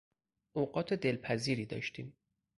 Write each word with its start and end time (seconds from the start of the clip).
اوقات 0.53 0.93
دلپذیری 0.93 1.65
داشتیم! 1.65 2.13